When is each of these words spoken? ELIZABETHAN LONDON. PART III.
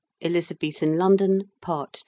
ELIZABETHAN 0.21 0.97
LONDON. 0.97 1.43
PART 1.61 1.97
III. 1.97 1.99